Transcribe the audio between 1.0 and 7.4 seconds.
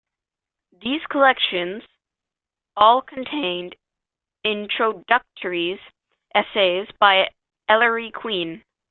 collections all contained introductory essays by